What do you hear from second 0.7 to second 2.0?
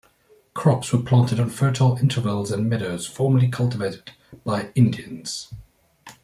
were planted on fertile